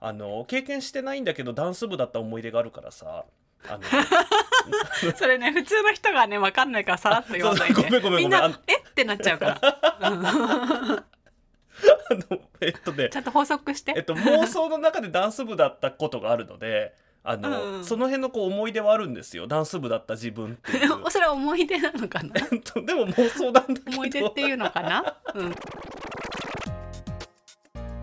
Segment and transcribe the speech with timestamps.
[0.00, 3.24] あの経験してないんだけどダンス部だった思い出があるからさ。
[3.68, 3.82] あの
[5.16, 8.00] それね普通の人がね分かんないからさらっと言わないで。
[8.10, 8.78] みんなえ？
[8.78, 9.58] ってなっちゃうか
[10.00, 16.94] ら、うんあのえっとね ちゃんと補足して、えっと、妄想の中でダンス部だったことがあるので
[17.24, 17.84] あの、うんうん。
[17.84, 19.46] その辺のこう思い出はあるんですよ。
[19.46, 20.88] ダンス部だった自分っていう。
[21.10, 22.32] それは思い出なのかな？
[22.52, 23.92] えっとでも妄想なんだけど。
[23.92, 25.54] 思い出っていうのかな、うん、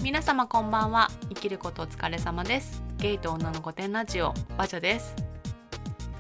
[0.05, 1.09] 皆様こんばんは。
[1.29, 2.83] 生きることお疲れ様です。
[2.97, 5.16] ゲイと女の御殿ラジオバジョです。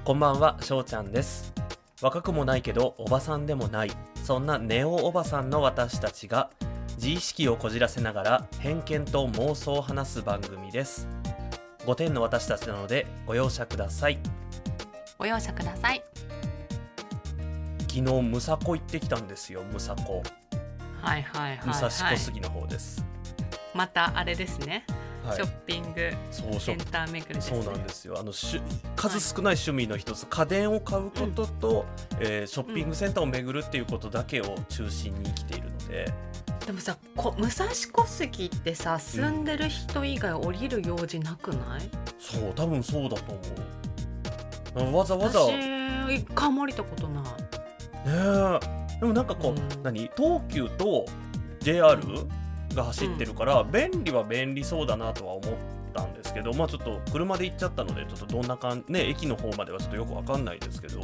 [0.03, 1.53] こんばんはしょうちゃんです。
[2.01, 3.91] 若くもないけどおばさんでもない。
[4.23, 6.49] そんなネオおばさんの私たちが
[6.95, 11.07] 自意識をこじらせながら偏見と妄想を話す番組です。
[11.81, 14.17] 5点の私たちなのでご容赦ください。
[15.19, 16.03] ご容赦ください。
[17.81, 20.23] 昨日ムサコ行ってきたんですよムサコ。
[21.03, 23.05] はいはいはい、武蔵はい、小杉の方です、
[23.75, 24.85] またあれですね、
[25.23, 25.35] はい。
[25.35, 26.11] ショッピング
[26.59, 28.15] センター巡りね、そうなんですよ。
[28.17, 28.61] あのしゅ
[28.95, 31.85] 数少ない趣味の一つ、家電を買うことと、
[32.19, 36.13] えーショッピングセンターを巡るっていうことだけを中心に生きているので、
[36.65, 43.33] でもさこ武蔵小杉ってさ住んでる人以外降りる用事なくない、そう多分そうだと
[44.75, 44.97] 思う。
[44.97, 45.39] わざわざ。
[45.41, 47.23] 私ね一回も降りたことない。
[48.07, 48.59] え。
[48.99, 49.83] でもなんかこう、うん。
[49.83, 50.09] 何？
[50.15, 51.05] 東急と
[51.59, 52.01] JR
[52.75, 55.53] が走ってるから、便利は便利そうだなとは思っ
[55.93, 60.99] たんですけどまあちょっと車で行っちゃったのでちょっとどんな感じね駅の方まではちょっとよくわかんないですけど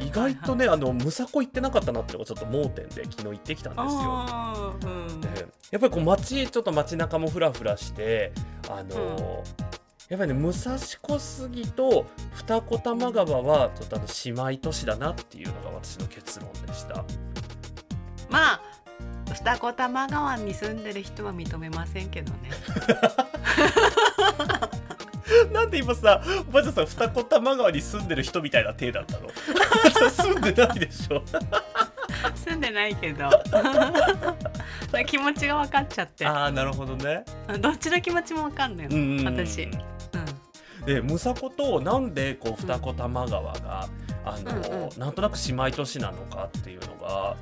[0.00, 4.74] 意外とね、あのムサコ行ってなかったなっていうのがちょっと盲点で昨日行ってきたんですよ。
[4.84, 5.28] うんで
[5.70, 8.32] やっぱりこう街ちょっと街中もフラフラして
[8.68, 9.42] あの
[10.10, 12.04] やっぱりね武蔵小杉と
[12.34, 17.04] 二子玉川はちょっとあの姉妹都市だなっていうのが私の結論でした。
[18.28, 18.60] まあ
[19.32, 22.38] 二子玉川に住んでる人は認めませんけどね。
[25.52, 26.20] なんで今さ
[26.52, 29.28] バジャさん二子玉川に住んでる人みたいな体だったの？
[30.10, 31.22] 住んでないでしょ。
[32.34, 33.30] 住んでないけど。
[35.06, 36.26] 気持ちが分かっちゃって。
[36.26, 37.24] ああなるほどね。
[37.60, 39.26] どっちの気持ちも分かんないの、うんうんうん。
[39.26, 39.68] 私、う
[40.82, 43.88] ん、でムサコとなんでこう二子玉川が、
[44.24, 44.98] あのうんうん。
[44.98, 47.36] なんとなく姉妹都市なのかっていうのが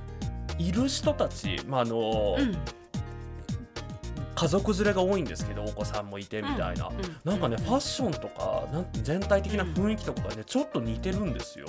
[0.58, 2.56] いる人たち、まああのうん。
[4.34, 6.90] 家族連れが多いんですけどお子さんもいてみたいな、
[7.24, 11.66] なんかね、ファッションとかなん全体的な雰囲気とかがねちょっと似てるんですよ。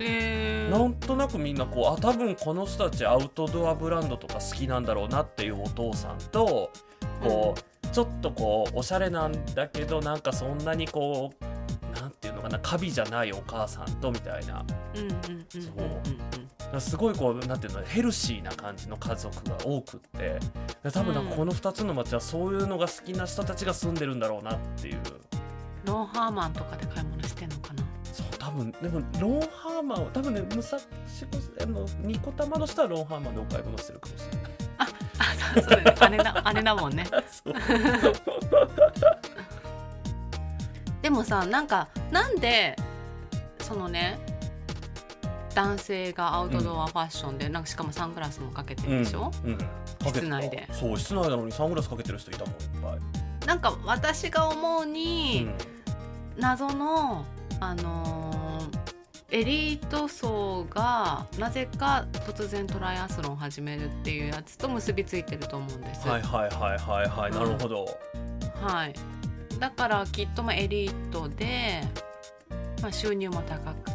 [0.00, 0.78] えー。
[0.78, 6.70] なんとなくみんなこうあ多分この人たちアウトドアブランドとか好きなんだろうなっていうお父さんと
[7.22, 14.64] こう、ちょっとこうおしゃれなんだけどなんかそんなにこうなんていうのかなカビじゃないお母さんとみたいな。
[14.94, 16.43] うんう
[16.80, 20.38] すごいこうなんていうのヘルシーな感じの家族が多くって
[20.92, 25.00] 多分なんかこの2つの町はそういうのが好きな人たちが住んでるんだろうなっていう。
[25.84, 27.84] ロンハーマンとかで買い物してんのかな？
[28.12, 30.78] そう多分でもロンハーマンは多分ね武蔵小
[31.62, 34.52] あのニコ玉の人はロンハーマンでお買い物してるかもしれない。
[34.78, 34.86] あ
[35.54, 37.06] そうそうだね姉だ 姉だもんね。
[41.02, 42.74] でもさなんかなんで
[43.60, 44.18] そのね
[45.54, 49.50] 男性がアウトドアファッションで、なんかしかもサングラスもかけてるでしょ、うん。
[49.52, 49.58] うん。
[50.04, 50.68] 室内で。
[50.72, 53.00] そう室内なのにサングラスかけてる人いたもんいっ
[53.40, 55.48] ぱなんか私が思うい、に、
[56.36, 57.24] 謎の
[57.60, 58.44] あのー
[59.34, 66.06] エリート層がなぜか突然トライアスロンを始めるっていうやつと結びついてると思うんです。
[66.06, 67.32] はいはいはいはいはい。
[67.32, 67.84] なるほど、
[68.62, 68.94] はい、
[69.58, 71.80] だからきっとまあエリートで、
[72.80, 73.93] まあ、収入も高く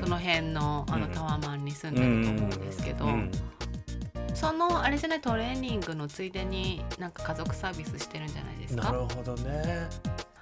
[0.00, 3.30] その辺のあのうんタワーマンに住んでると思うんですけど、うん
[4.34, 8.82] そのあれじゃないトレーニングのついでになんか家族サービスしてるんじゃないですか？
[8.82, 9.86] なるほどね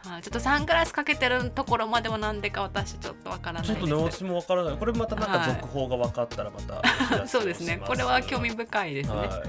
[0.02, 3.74] はい、ちょっとサングラスかけてるところまではなんでか私ちょっとわからないちょ。
[3.76, 7.80] っとね私もわからないこれまたなんかはい続報が分かったらまたお知らせをしますそうですね。
[7.86, 9.16] これは興味深いですね。
[9.16, 9.42] は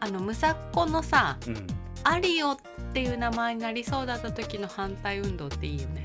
[0.00, 1.66] あのムサコのさ、いうん
[2.02, 2.56] アリオっ
[2.92, 6.02] ていう名前になりそうだった時の反対運動っていいよね。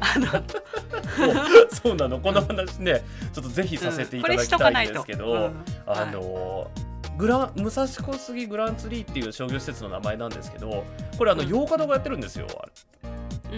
[0.00, 3.02] あのそうなのこの話ね
[3.32, 6.70] ちょっとぜひさせていただきたいんですけど、うんあの
[7.18, 10.84] グラン武蔵小杉グランツリーっていう商業施設の名前なんですけど
[11.18, 12.46] これあのうん洋華堂がやってるんですよ。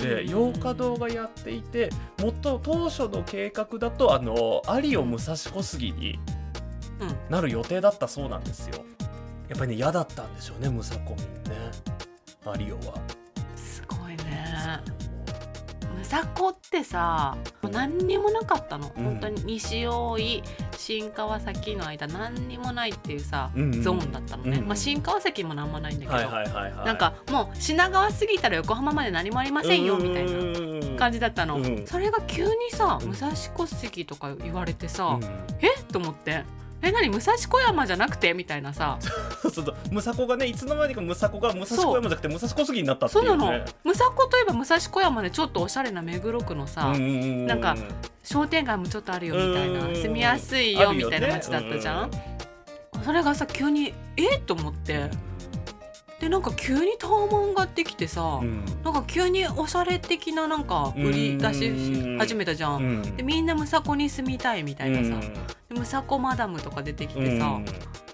[0.00, 1.90] でうん洋華堂がやっていて
[2.20, 6.18] もっと当初の計画だとあのアリオ武蔵小杉に
[6.98, 8.84] うんなる予定だったそうなんですよ。
[9.48, 11.70] やっぱりね嫌だったんでしょうねムサコミンね
[12.44, 12.94] アリオは。
[13.54, 14.80] すごいね。
[16.12, 19.04] 武サコってさもう何にもなかったの、うん。
[19.04, 20.42] 本当に西大井
[20.76, 23.82] 新川崎の間何にもないっていうさ、うんうん。
[23.82, 35.24] ゾーンだったのね、うんまあ、新川崎も何もないんだけど、はいはいなんかもう品川過ぎたら横浜まで何もありませんよみたいなな感じだったの、うんそれが急にさうん武蔵小関とか言われてさ、うん。
[35.60, 35.68] え？
[35.90, 36.44] と思って
[36.82, 37.08] え何？
[37.08, 38.34] 武蔵小山じゃなくて？
[38.34, 38.98] みたいなさ。
[39.42, 39.74] そうそう。
[39.90, 43.64] ムサコがねいつの間にかムサコが武蔵小山じゃなくて武蔵小杉になったってそいううねなの。
[43.84, 47.76] 武蔵小といえば武蔵小山でちょっとおしゃれな目黒区のさ、うんなんか
[48.24, 52.10] 商店街もちょっとあるよみたいなうん住みやすいよみたいな街だったじゃん、
[53.04, 54.38] それがさ急にえ？
[54.38, 55.08] と思って
[56.22, 58.64] でなんか急にタワマンができてさ、うん。
[58.84, 63.16] なんか急におしゃれ的ななんか売り出し始めたじゃん、うん。
[63.16, 65.20] でみんなムサコに住みたいみたいなさ、
[65.68, 67.64] でムサコマダムとか出てきてさ、うん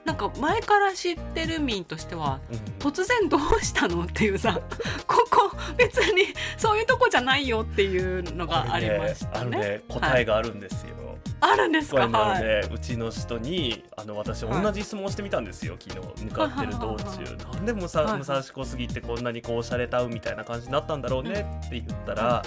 [0.09, 2.59] なんか前から知ってる民としてはうん。
[2.79, 4.59] 突然どうしたのっていうさ
[5.07, 9.37] ここ別にそういうとこじゃないよっていうのがありましたね。
[9.41, 9.81] あるね。
[9.87, 10.97] 答えがあるんですよ。
[11.41, 12.09] あるんですか？
[12.09, 12.43] はい。
[12.43, 16.25] で、うちの人にあの私はい同じ質問してみたんですよ、昨日。
[16.25, 16.97] 向かってる道はい。
[17.05, 18.19] 中なんで武蔵はい。
[18.19, 22.43] 武蔵小杉ってこんなにこうおしゃれタウンみたいな感じになったんだろうねって言ったら、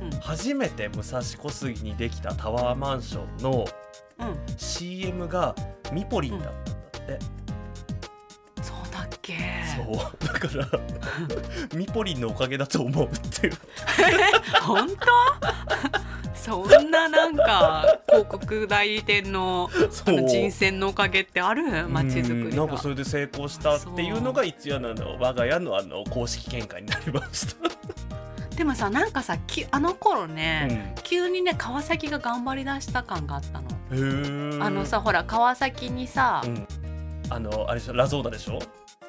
[0.00, 0.10] うん。
[0.20, 3.64] 初めて武蔵小杉にできたタワーマンションの
[4.16, 5.56] うん、CM が
[5.92, 6.70] ミポリンだった。
[6.70, 7.18] んだって、
[8.62, 9.34] そうだっけ？
[9.76, 10.80] そうだから
[11.78, 13.54] ミポリンのおかげだと思うっていう
[14.62, 14.94] 本当？
[16.34, 21.88] そんななんか広告代理店の人選のおかげってある？
[21.88, 22.88] 街づくりなんかそ。
[22.90, 27.56] れで成功したっていうのが一応あの我が家のあの公式見解になりました。
[28.56, 30.68] でもさなんかさきあの頃ね、
[30.98, 34.64] うん急にね川崎が頑張り出した感があったの。
[34.64, 36.66] あのさほら川崎にさ、うん、
[37.30, 37.94] あのあれでしょ？
[37.94, 38.58] ラゾーナでしょ？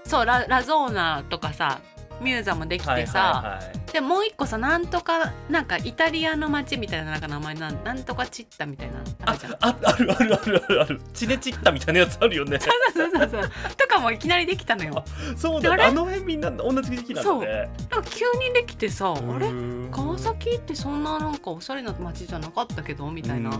[0.03, 1.81] そうララゾーナとかさ
[2.21, 3.59] ミューザもできてさ、
[3.91, 9.53] でもう一個さなんとかなんかイタリアの街みたいななんか名前なんなんとかチッタみたいなあるじゃん。
[9.59, 10.81] ああるあるあるある。
[10.81, 12.57] あるチネチッタみたいなやつあるよね。
[12.61, 12.69] そ
[13.05, 15.03] うそうそうとかもいきなりできたのよ。
[15.35, 17.69] そうだあの辺みんな同じ時期なんだね。
[17.91, 19.47] なんか急にできてさ、あれ？
[19.47, 19.51] う
[19.87, 19.91] ん。
[19.91, 23.11] 川崎ってそんななんかおしゃれな街じゃなかったけど？
[23.11, 23.59] みたいな。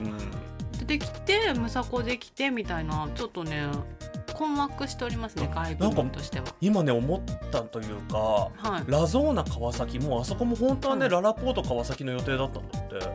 [0.86, 3.68] うんでできてムサコできてみたいなちょっとね
[4.34, 6.46] 困惑しておりますね外部民としては。
[6.62, 7.22] 今ね思っ
[7.52, 8.52] たというかは
[8.88, 8.92] い。
[8.92, 13.00] ラゾーナ川崎もあそこも本当はね、うんララポート川崎の予定だったんだって。
[13.00, 13.12] だ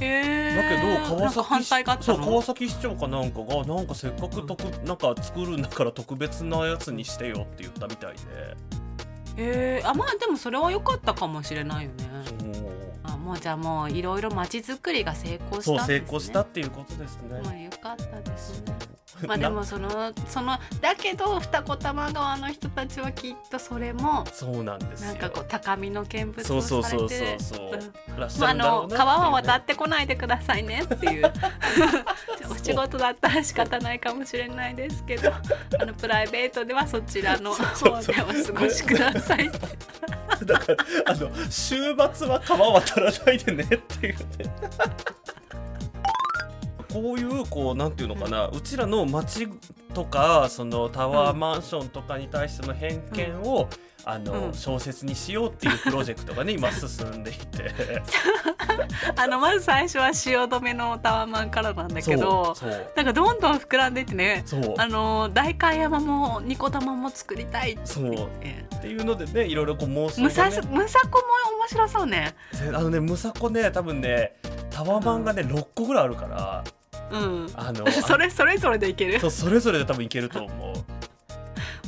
[0.00, 8.18] へけど川崎反対がそう川崎市長かなんかがなんかせっかく特、なんか作るんだから特別なやつにしてよって言ったみたいで。
[9.36, 9.88] へー。
[9.88, 12.04] あまあでもそれは良かったかもしれないよね。
[12.24, 15.98] そうあもうじゃあもういろいろ街づくりが成功したそうんですね。
[16.00, 17.40] 成功したっていうことですね。
[17.42, 18.98] まあ良かったですね。
[19.26, 25.08] まあでもそのそのだけど二子玉川の人たちはきっとそれもそうなんですよ。
[25.08, 27.38] なんかこう高みの見物をそうそうされて
[28.40, 31.24] あ、の川は渡ってこないでくださいねっていう
[32.50, 39.50] お仕事だったら仕方ないかもしれないですけどあのプライベートではそちらの方でお過ごしください。
[40.44, 41.76] だからあの週
[42.14, 44.24] 末は川渡らないでねっていうね。
[46.92, 49.46] こういうこうなんていうのかな、うちらの町
[49.92, 53.68] とかそのタワーマンションとかに対しての偏見を、
[54.08, 54.54] あの、うん。
[54.54, 57.74] 小説にしようっていうプロジェクトがね今進んでいて。
[59.16, 62.54] あのまず最初は汐留のタワーマンからなんだけど
[62.96, 64.42] なんかどんどん膨らんでいってね。
[64.46, 64.74] そう。
[64.78, 67.80] あの代官山もニコ玉も作りたいって。
[67.84, 68.10] そう。
[68.10, 70.60] 言っていうのでねいろいろこう妄想がね。
[70.70, 71.24] ムサコも
[71.58, 72.34] 面白そうね。
[72.72, 74.36] あのねムサコね多分ね
[74.70, 76.64] タワマンがね6個ぐらいあるから
[77.10, 79.18] うん、あの それそれぞれでいける。
[79.20, 80.97] そうそれぞれで多分いけると思う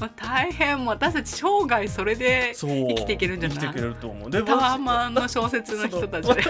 [0.01, 3.59] まあ、大変私たち生涯それで生きていけるんじゃない？
[3.59, 4.31] 生きていけると思う。
[4.31, 6.43] でタワーマンの小説の人たちで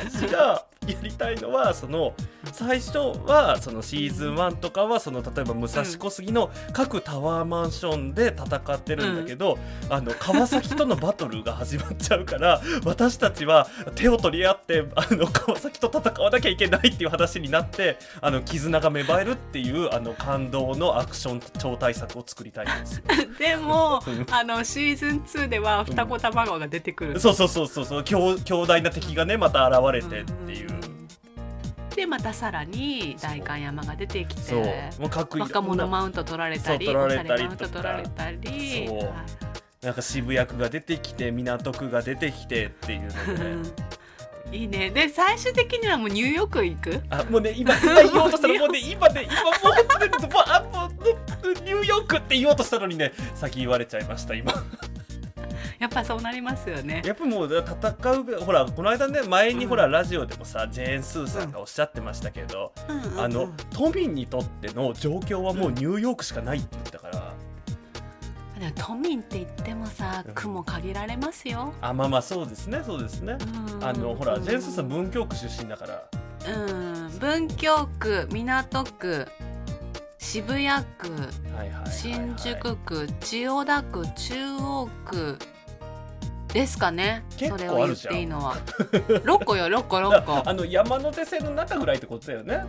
[0.93, 2.15] やりたいのはその
[2.53, 23.05] 最初はそのシーズン1とかはその例えば武蔵小杉の各タワーマンションで戦ってるんだけど、あの川崎とのバトルが始まっちゃうから私たちは手を取り合ってあの川崎と戦わなきゃいけないっていう話になってあの絆が芽生えるっていうあの感動のアクション超大作を作りたいんですよ。
[23.39, 30.80] でもうんあのシーズン2では二子玉川が出てくる、そうそうそうそうそう強強大な敵がねまた現れてっていう。
[32.01, 34.55] でまたさらに代官山が出てきて
[34.99, 38.97] もう若者マウント取られたり取られたりマウント取られたりそう。
[39.01, 39.85] はい。
[39.85, 43.71] なんか渋谷区が出てきて港区が出てきてっていうので、ね、
[44.51, 44.89] いいね。
[44.89, 47.03] で最終的にはもうニューヨーク行く？
[47.11, 54.53] あもうね今今言おうとしたら もうね今ね今もうもうあもうニューヨークって言おうとしたのにね先言われちゃいました今。
[54.53, 54.55] い
[55.81, 62.73] やっぱそうなりますよねやっぱもう戦うほらこの間ね前にほら、ラジオでもさジェーン・スーさんがおっしゃってましたけど、
[63.17, 67.33] あの都民にとっての状況はもうニューヨークしかないって言ったから。
[68.77, 73.39] 都民って言ってもさうん区も限られますよ、あまあまあそうですねそうですね。
[73.73, 76.05] うんあのほらジェーン・スーさん文京区出身だから。
[76.47, 76.73] う
[77.07, 79.27] ん文京区港区
[80.19, 80.69] 渋谷
[80.99, 85.39] 区はいはいはいはい新宿区千代田区中央区
[86.53, 87.25] ですかね。
[87.37, 88.15] 結それを言っ構あるじゃん。
[88.15, 88.57] ていいのは。
[88.57, 90.43] 6個よ6個6個。
[90.49, 92.65] あの山手線の中ぐらいってことだよね。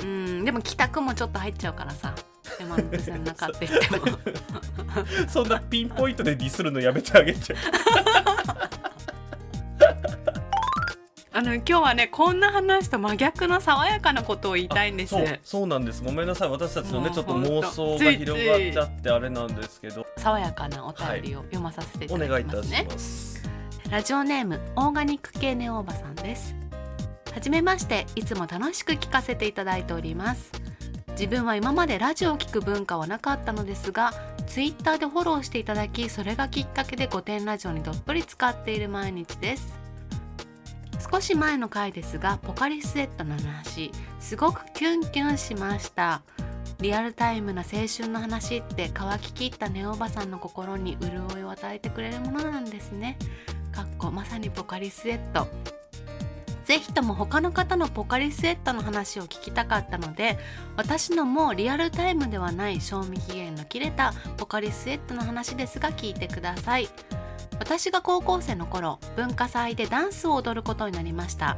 [0.00, 2.14] うんでも北区もちょっと入っちゃうからさ。
[2.60, 4.18] 山手線の中って言っても。
[5.28, 7.54] そんなピンポイントでディスるのやめてあげて。
[11.36, 15.10] あの今日はねこんな話と真逆の爽やかなことを言いたいんです。
[15.10, 16.02] そうそうなんです。
[16.02, 16.48] ごめんなさい。
[16.48, 22.70] 私たちのねちょっと妄想が広がっちゃってあれなんですけど、爽やかなお便りを読まさせていたおだ願いいたしきます。
[22.70, 23.50] ねます。
[23.90, 26.54] ラジオネームオーガニック系ネオおばさんです。
[27.34, 28.06] はじめまして。
[28.14, 30.50] いつも楽しく聞かせていただいております。
[31.10, 34.14] 自分は今までラジオを聞く文化はなかったのですが
[34.46, 39.85] ツイッターでフォローしていただきそれがきっかけで御殿ラジオにどっぷり使っている毎日です
[41.10, 46.22] 少し前の回ですがポカリスエットの話すごくキュンキュンしました。
[46.80, 53.16] リアルタイムな青春の話って乾ききったネオおばさんの心に潤いを与えてくれるものなんですね。
[53.72, 55.48] かっこまさにポカリスエット。
[56.66, 60.36] ぜひとも他の方のポカリスエットの話を聞きたかったので
[60.76, 66.88] 私のもリアルタイムではない賞味期限の切れたポカリスエットの話ですが聞いてください。
[67.58, 71.56] 私が高校生の頃文化祭でダンスを踊ることになりました。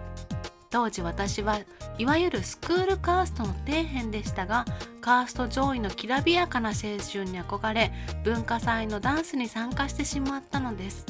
[0.70, 1.60] 当時私は
[1.96, 4.66] いわゆるスクールカーストの底辺でしたが
[5.00, 7.90] カースト上位のきらびやかな青春に憧れ
[8.22, 11.06] 文化祭のダンスに参加してしまったのです。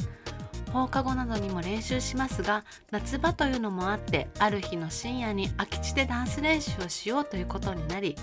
[0.71, 8.15] 放課後などにも練習しますが夏場というのもあってある日の深夜に空き地でダンス練習をしようということになり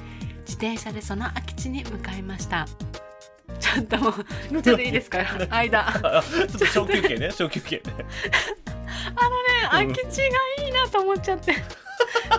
[0.47, 2.67] 自転車でその空き地に向かいました。
[3.59, 5.19] ちょっともうちょっといいですか？
[5.51, 5.89] 間。
[5.89, 7.31] あちょっと小休憩ね。
[7.31, 7.83] 小休憩ね。
[9.71, 11.53] 空き地がいいなと思っちゃって。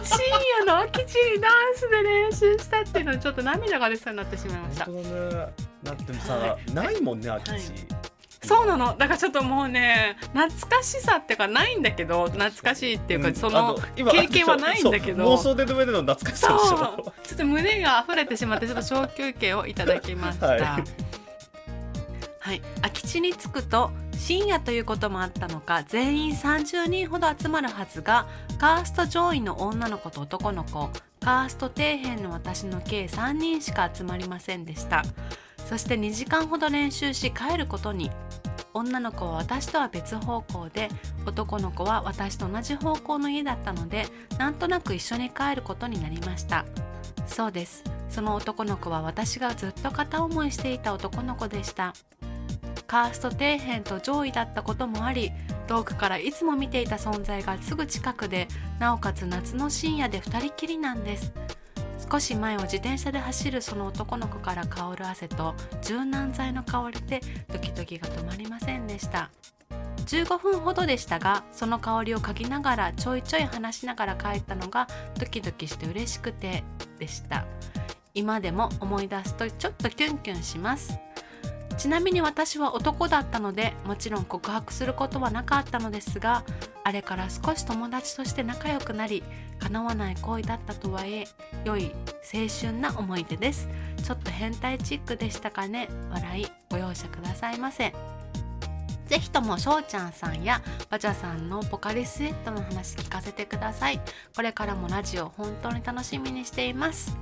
[0.04, 0.20] 深
[0.60, 4.86] 夜の空き地にダンスで練習したっていうのにちょっと涙が出そうになってしまいました。
[4.86, 5.54] 本当だね。
[5.84, 7.52] だってさ、はないもんね空き地。
[7.52, 7.62] はい。
[8.44, 8.96] そうなの。
[8.98, 13.36] だからちょっともうね懐かしさっていうかないんだけど懐かしいっていうか、ん。
[13.36, 15.26] その経験はないんだけど。
[15.26, 17.14] 妄想で上での懐かしさでしょ。
[17.24, 20.48] ちょっと胸が溢れてしまってちょっと小休憩をいただきました。
[20.48, 20.84] は
[22.48, 28.26] はい、空き地に着くと深夜ということもあったのか全員30人ほど集まるはずが
[28.58, 30.90] カースト上位の女の子と男の子
[31.20, 35.04] カースト底辺の私の計3人しか集まりませんでした。
[35.68, 38.12] そして2時間ほど練習し帰ることに
[38.74, 40.88] 女の子は私とは別方向で
[41.26, 44.06] 男の子は私と同じ方向の家だったので
[44.38, 46.64] なんとなく一緒に帰ることになりました。
[47.26, 47.84] そうです。
[48.08, 51.94] その男の子は私がずっと片思いしていた男の子でした。
[52.88, 55.32] カースト底辺と上位だったこともあり
[55.68, 58.48] 遠くからいつも見ていた存在がすぐ近くで
[58.80, 61.34] なおかつ夏の深夜で2人きりなんです。
[62.10, 67.20] 少し前を自転車で走るその男の子から香る汗と柔軟剤の香りで
[67.52, 69.30] ドキドキが止まりませんでした。
[70.06, 74.88] 15分ほどでしたがその香りを嗅ぎながらちょいちょい話しながら帰ったのが
[75.20, 76.64] ドキドキして嬉しくて
[76.98, 77.46] でした。
[78.14, 80.98] 今でも思い出すとちょっとキュンキュンします。
[81.78, 86.44] ちなみに私は男だったのでもちろん告白することはなかったのですが
[86.84, 89.24] あれから少し友達として仲良くなり
[89.60, 91.28] 叶わない恋だったとはいえ
[91.66, 91.92] 良い
[92.34, 93.68] 青春な思い出です。
[94.04, 95.90] ちょっと変態チックでしたかね。
[96.12, 97.94] 笑いご容赦くださいませ。
[99.08, 104.02] ぜひともしょうちゃんさんやバチャさんのポカリスエットの話聞かせてください。
[104.36, 107.18] これからもラジオ本当に楽しみにしています。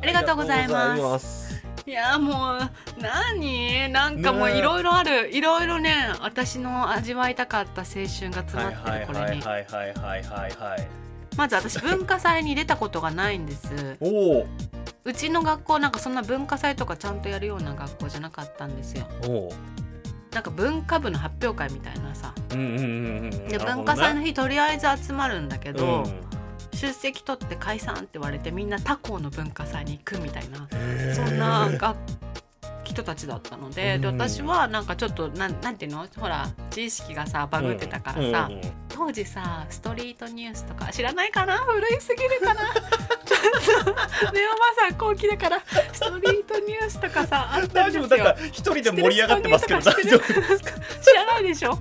[0.00, 1.71] ありがとうございます。
[1.86, 2.70] いやもう
[3.00, 3.88] 何？
[3.90, 5.34] なんかもういろいろある。
[5.34, 9.24] いろいろね私の味わいたかった青春が詰まってはいるこれに。
[9.24, 10.88] はいはいはいはいはいはい
[11.36, 13.96] まず私文化祭に出たことがないんです。
[14.00, 14.46] おお。
[15.04, 19.06] うちの学校なんかそんな文化祭とかちゃんとやるような学校じゃなかったんですよ。
[19.26, 19.52] おお。
[20.32, 26.20] なんか文化部の発表会みたいなさうんうんうんうんで文化祭の日とりあえず集まるんだけど、うん
[26.82, 30.68] 出席取って解散って言われてみんな他校の文化祭に行くみたいな。
[31.14, 31.96] そんな学
[32.84, 34.18] 人たちだったのででうん。
[34.20, 36.06] 私はなんかちょっとなんなんていうの？
[36.18, 38.64] ほら自意識がさバグってたからさ、うんうん。
[38.64, 41.56] うん当時さストリートニュースとか知らないかな？
[41.60, 42.60] 古いすぎるかな？
[42.60, 45.60] ちょっとねおばさん後期だから
[45.94, 48.06] ストリートニュースとかさあったん大ですよ。
[48.06, 48.16] 丈夫？
[48.18, 50.70] なんか一人で盛り上がってますけど大丈夫ですか？
[51.00, 51.78] 知らないでしょ？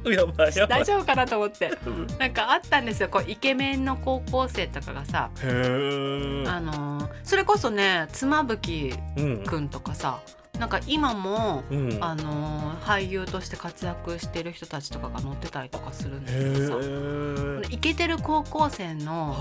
[0.70, 1.78] 大丈夫かなと思って。
[1.86, 2.08] うん。
[2.18, 3.10] なんかあったんですよ。
[3.10, 9.44] こうイケメンの高校生とかがさあのーそれこそね妻夫木うん。
[9.44, 10.22] くんとかさ
[10.60, 11.98] なんか今もうん。
[12.02, 19.36] あのー俳優として活躍してる人たちとかが載ってたりとかするんだへけどさーイケてる高校生の、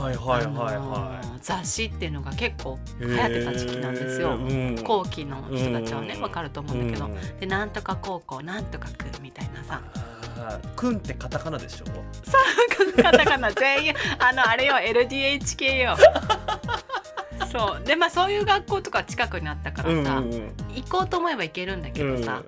[1.41, 4.37] 雑誌っていうのが結構へ流行ってた時期なんですよ。
[4.37, 4.77] うん。
[4.85, 6.23] 後期の人たちはねうん。
[6.23, 7.39] わかると思うんだけど、うん。
[7.41, 9.81] でなんとか高校なんとかくんみたいなさ。
[10.77, 11.85] くんってカタカナでしょ？
[13.03, 13.51] カタカナ。
[13.53, 15.97] 全員あのあれよ LDH 系よ
[17.51, 17.85] そう。
[17.85, 22.43] でまあそういう学校とか近くにあったからさ、うんうん行こうと思えば行けるんだけどさ、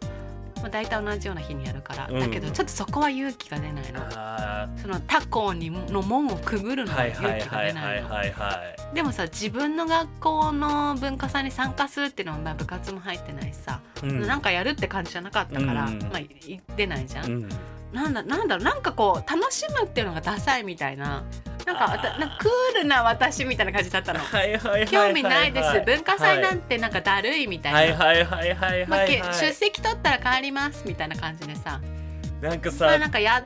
[0.57, 2.21] まあ、大体同じような日にやるから、うん。
[2.21, 4.01] だけどちょっとそこは勇気が出ないの。
[4.15, 8.95] あその他校にの門をくぐるーのは勇気が出なはいの。
[8.95, 14.21] でもさ自分の学校の文化祭に参加するっていうのはまあ部活も入ってないしさ、うん。
[14.21, 15.99] なんかやるって感じじゃなかったから、うん。
[16.03, 17.49] まあ行ってないじゃん、うん。
[17.93, 18.65] なんだなんだろう。
[18.65, 21.25] なんかこう楽しむっていうのがダサいみたいな
[21.67, 24.21] なんかなんかクールな私みたいな感じだったの。
[24.21, 29.29] はいはいはいはい興味ないです、文化祭なんててなんかだるいみたいな、はいはいはいはいまあけはい。
[29.29, 31.81] はい出席取ったら帰りますみたいな感じでさ、
[32.41, 33.43] なんかさまあ、なんかや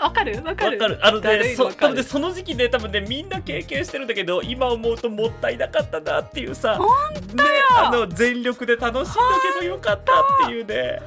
[0.00, 0.42] わかる？
[0.42, 0.78] わかる？
[0.78, 0.98] わかる。
[1.02, 7.44] あのねそ多分ねその時期ね多分ねみんな経験してるんだけど今思うともったいなかったなっていうさほね
[7.76, 9.20] あの全力で楽しんど
[9.60, 11.00] けばよかったっていうね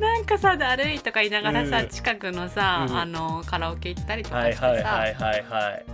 [0.00, 1.88] なんかさだるいとか言いながらさ、うん。
[1.88, 2.96] 近くのさ、うん。
[2.96, 5.84] あのカラオケ行ったりとかはいしてさ、はいはいはいはい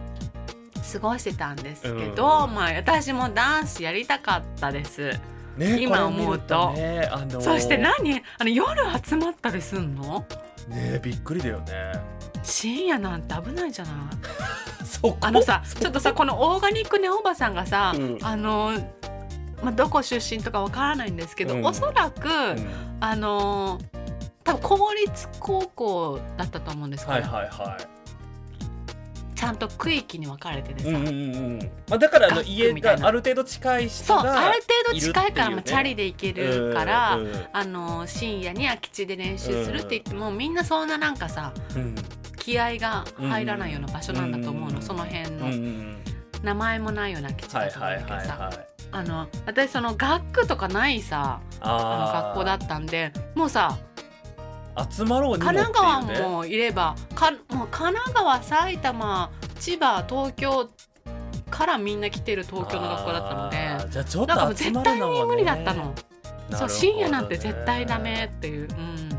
[0.93, 1.97] 過ごしてたんですけど、う
[2.47, 2.55] ん。
[2.55, 5.11] まあ私もダンスやりたかったです、
[5.57, 6.69] ね今思うと。
[6.69, 8.23] これ見るねあのそして何？
[8.39, 10.25] あの夜集まったりすんの？
[10.69, 11.93] ねびっくりだよね。
[12.43, 13.95] 深夜なんて危ないじゃない？
[14.87, 15.17] そこ？
[15.21, 18.19] あのさちょっとさこのオーガニックネオおばさんがさ、うん。
[18.23, 18.73] あの
[19.63, 21.65] まあ、どこ出身とかわからないんですけど、うん。
[21.65, 22.69] おそらく、うん。
[23.01, 23.79] あの
[24.45, 27.79] 多分公立高校だったと思うんですけど、はいはいは
[29.35, 31.59] ちゃんと区域に分かれててさ、いうんうんうん。
[31.89, 35.55] まあだからあの家がある程度近い人そうがある程度近いからね。
[35.57, 41.95] まあチャリで行けるから、うんうんあの深夜に空き地で練習するって言っても、みんなそんななんかさうん。
[42.39, 45.97] 気合が入らないような場所なんだと思うの、うんその辺うんうの、ん。
[46.43, 53.79] 名前もないような空き地はいだと思うはいんだけどさ、はいはいあの私その学区とかないさあのあ学校だったんでもうさ
[54.75, 60.71] た集まろうにもっていう神奈ね川もいればかもう神奈川埼玉千葉東京
[61.51, 65.85] からみんな来てる東京の学校だったのでじゃあちょっなんかもうと集絶対に無理だったの。
[65.85, 65.95] ね。
[66.53, 69.11] そう深夜なんて絶対ダメっていう、うん、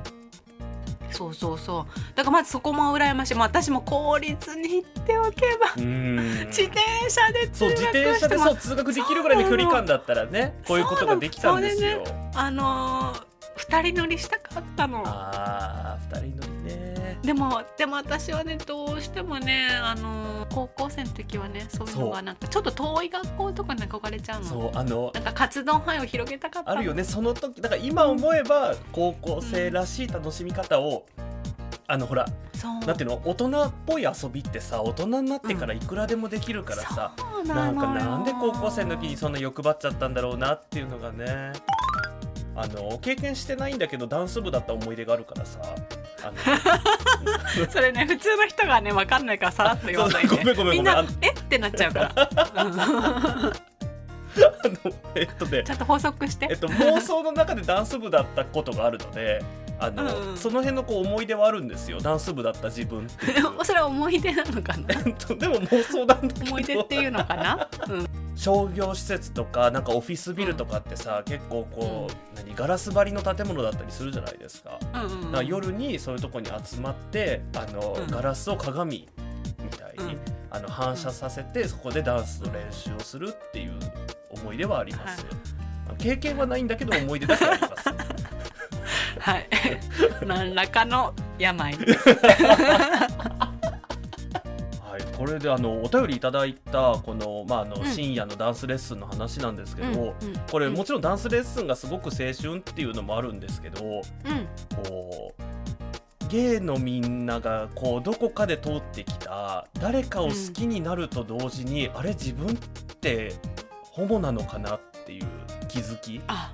[1.12, 2.16] そうそうそう。
[2.16, 3.34] だからまずそこも羨ましい。
[3.36, 6.16] もう私も公立に行っておけばうん。
[6.48, 12.04] 自転車で通そう自学転車でしてもそう通学できるぐらいの距離感だったらねこういうことができたんですよ。
[12.36, 15.02] あのー二人乗りしたかったの。
[15.04, 17.18] ああ二人乗りね。
[17.24, 24.48] でもでも私はねどうしてもねあのー高校生の時はねそういうのがなんかちょっと遠い学校とかに憧れちゃうの。
[24.48, 26.78] そうあのなんか活動範囲を広げたかったの。
[26.78, 27.04] あるよね。
[27.04, 31.06] その時だから今思えば高校生らしい楽しみ方を、
[31.90, 32.26] あのほら
[32.86, 41.54] なんていうの大人っぽい遊びってさ大人になってからいくらでもできるからさ、そうななんかなんで高校生の時にそんな欲張っちゃったんだろうなっていうのがね
[42.56, 45.62] あの経験してないんだけどダンス部だった思い出があるからさ
[47.70, 50.44] それね普通の人がね分かんないからさらっと言わないで。
[50.66, 51.30] みんなえ？
[51.30, 53.54] ってなっちゃうから、
[54.70, 54.78] の
[55.16, 56.48] えっとねちゃんと補足して。
[56.50, 59.44] えっと、妄想の中でダンス部だったことがあるので
[59.80, 60.38] あの、うんうん。
[60.38, 62.00] その辺のこう思い出はあるんですよ。
[62.00, 63.10] ダンス部だった自分っ
[63.64, 64.88] それは思い出なのかな？
[65.06, 66.46] えっとでも妄想なんだけど。
[66.48, 74.80] 思い出っていうのかな、うん、商業施設とかなんかオフィスビルとかってさ、結構こう、何ガラス張りの建物だったりするじゃないですか。
[74.94, 78.08] うんうん夜にそういうとこに集まってあの、うん。
[78.08, 79.08] ガラスを鏡
[79.64, 80.20] みたいに、うん。
[80.50, 83.74] あの反射させて、そこでダンスの練習をするっていう
[84.42, 85.26] 思い出はあります。
[85.98, 87.90] 経験はないんだけど思い出だけあります。
[89.20, 89.48] はい。
[90.26, 91.80] 何らかの病は
[95.00, 97.86] い、これであのお便りいただいたこの,、まああのん。
[97.86, 100.16] 深夜のダンスレッスンの話なんですけど、うんうん。
[100.50, 104.02] これもちろんダンスレッスンがすごく青春っていうのもあるんですけどうん。
[104.84, 105.44] こう
[106.30, 112.52] ゲイのみんながこうどこかで通ってきた誰かを好きになると同時に、あれ自分っ
[113.00, 113.34] て
[113.98, 115.26] ホモなのかなっていう
[115.68, 116.22] 気づき。
[116.28, 116.54] あ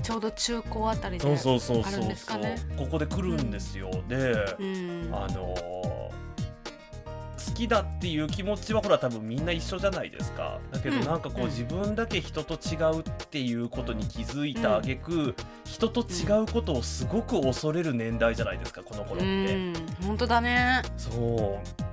[0.00, 2.56] ちょうど中高あたりでそうそうそうそうね。
[2.76, 5.10] ここで来るんですよ、で、うん。
[5.12, 6.12] あの好
[7.54, 10.60] きだっていう気持ちはほら多分みんな一緒じゃないですか。
[10.70, 11.04] だけどうん。
[11.04, 11.48] なんかこう、うん。
[11.48, 19.74] 自分だけ人と違うっていうことに気づいた挙句、人と違うことをすごく恐れる年代じゃないですかこの頃うって、ん。
[20.06, 20.82] 本当だね。
[20.96, 21.83] そう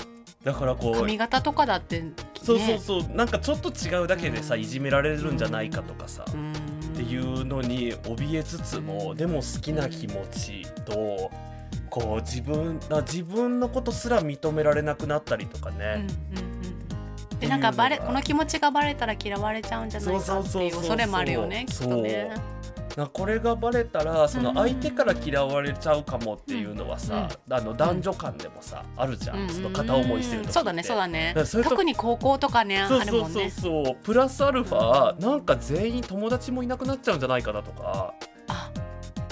[0.44, 3.04] だからこう髪型とかだって、ね、そうそうそう。
[3.16, 6.54] なんかちょっと違うだけでさ、うんいじめられるんじゃないかとかさ、うん。
[6.54, 6.56] っ
[6.96, 11.30] ていうのに怯えつつも、うんでも好きな気持ちと
[11.90, 16.08] こう自分あ自分のことすら認められなくなったりとかうんうんね、
[17.32, 17.40] うん。
[17.40, 22.32] でなんかバレこの気持ちがバレたら嫌われちゃうんじゃないかっていう恐れもあるよねきっとね。
[22.98, 31.34] なこれがバレたらその相手から嫌われちゃうかもっていうのはさ、あの男女間でもさ、あるじゃん、うんその片思いしてる時そうだねそうだね。
[31.64, 33.96] 特に高校とかねあそうそうそうるもんねそう。
[34.04, 38.14] プラスアルファなんか全員友達もいなくなっちゃうんじゃないかなとか。
[38.20, 38.31] あ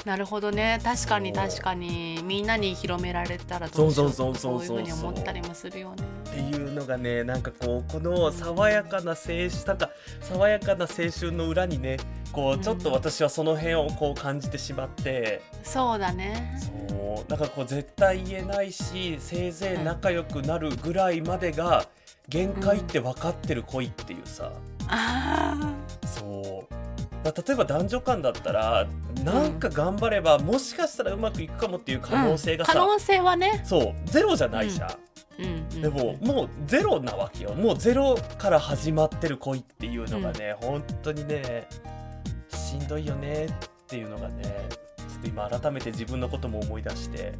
[0.06, 0.80] なるほどね。
[0.84, 2.22] 確かに確かに。
[2.24, 4.12] みんなに広められたらどうしよう。
[4.12, 4.80] そうそうそうそうそう。
[4.80, 6.04] いうふうに思ったりもするよね。
[6.30, 9.90] っていうのがねなんかこうこの爽やかな青春なんか
[10.22, 11.98] 爽やかな青春の裏にね
[12.32, 16.60] こうちょっと私はその辺をこう感じてしまって、そうだね。
[16.60, 17.30] そう。
[17.30, 21.86] なんかこう絶対言えないしせいぜい仲良くなるぐらいまでが
[22.30, 24.52] 限界って分かってる恋っていうさ、
[24.88, 25.74] あ
[26.06, 26.74] そう
[27.24, 28.88] だ例えば男女間だったら
[29.24, 34.90] なんか頑張れば、もしかしたらうまくいくかもっていうー可能性がさ、可能性はね、そうゼロじゃないじゃん。
[35.40, 35.46] うん。
[35.46, 35.82] うん。
[35.82, 37.54] でももうゼロなわけよ。
[37.54, 41.68] もうゼロから始まってる恋っていうのがね、本当にね
[42.50, 43.50] しんどいよねっ
[43.88, 44.44] ていうのがね
[44.98, 47.34] ちょっと今改めて自分のことも思い出して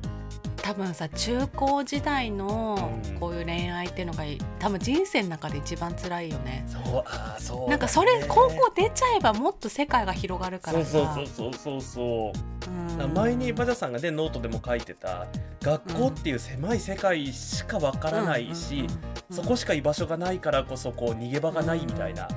[0.70, 3.20] 多分さ中高時代のうん。
[3.20, 4.24] こういう恋愛っていうのが
[4.60, 6.64] 多分人生の中で一番辛いよね。
[6.68, 11.14] そうあーそうだね、なんかそれ高校出ちゃえばもっと世界が広がるからそうさ。
[11.16, 12.34] そうそうそうそうそ
[12.68, 13.04] う。
[13.04, 13.14] うん。
[13.14, 15.26] 前にバジャさんがねノートでも書いてた
[15.62, 18.86] 学校っていう狭い世界しかわからないし、
[19.32, 22.28] そこしか居場所がないからこそこう逃げ場がないみたいな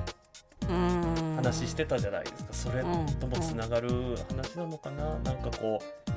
[0.69, 1.35] うん。
[1.35, 2.47] 話してたじゃないですか。
[2.51, 2.83] それ
[3.19, 3.89] ともつながる
[4.29, 6.11] 話なのかな、なんかこう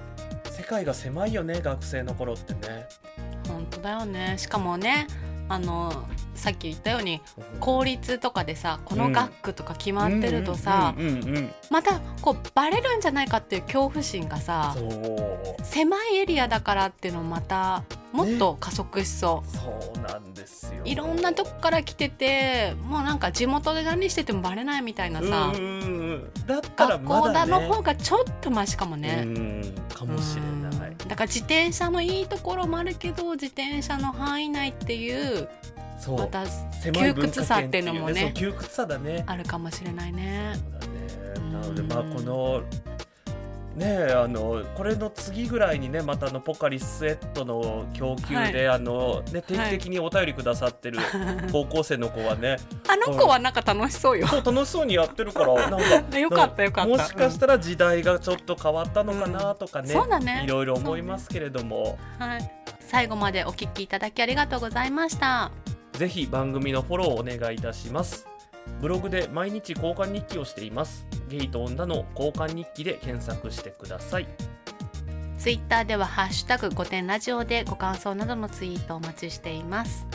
[0.56, 2.88] 世界が狭いよね学生の頃ってね。
[3.46, 5.06] 本当だよねしかもね
[5.48, 7.20] あのさっき言ったように
[7.60, 10.94] 公立とかでさこの学区とか決まってるとさ、
[11.70, 14.76] またこうバレるんじゃないかっていう恐怖心がさ
[15.62, 20.80] 狭いエリアだからっていうのもまたもっと加速しそう、そうなんですよ。
[20.84, 29.22] いろんなとこから来ててもうなんか地元で何しててもバレないみたいなさ、うんうんうんだったら学校だまだねの方がちょっとマシかもね。
[29.26, 30.52] うんかもしれない。
[30.72, 30.75] うん
[31.08, 35.48] だから自転車のいいところもあるけど自転車の範囲内っていう
[35.98, 36.18] そう。
[36.18, 36.44] また
[36.92, 38.20] 窮屈さっていうのもね。
[38.22, 39.24] そう窮屈さだね。
[39.26, 40.52] あるかもしれないね。
[40.54, 40.92] そうだね。
[41.36, 42.62] うんなのでまあこの
[43.76, 50.98] ねえあのこれの次ぐらいにねまたあのポカリスエットの供給で、あのね定期的にお便りくださってる
[51.52, 52.56] 高校生の子はね、
[52.88, 54.26] あの子はなんか楽しそうよ。
[54.26, 56.90] そう楽しそうにやってるからなんか よかったよかった。
[56.90, 60.42] もしかしたら時代がちょっと変わったのかなとかね、そうだね。
[60.44, 62.50] いろいろ思いますけれども、はい。
[62.80, 65.50] 最後までお聞きいただきありがとうございました。
[65.96, 68.26] ぜひ番組のフォローをお願いいたします
[68.80, 74.28] ブログで毎日交換日記をしていますゲイと女の交換日記で検索してください
[75.38, 80.06] ツイッターではハッシュタグ5点ラジオでご感想などのツイートをお待ちしています。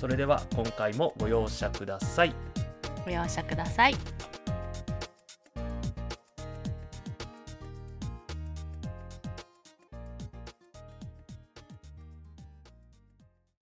[0.00, 2.34] それでは今回もご容赦ください
[3.04, 3.94] ご容赦ください。